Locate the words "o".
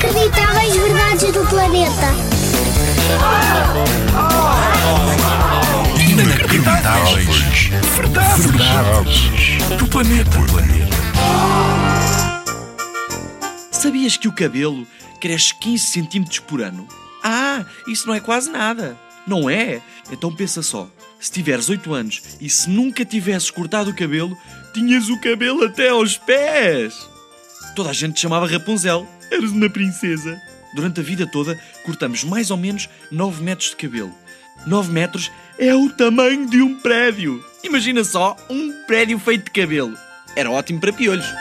14.28-14.32, 23.90-23.96, 25.08-25.20, 35.72-35.88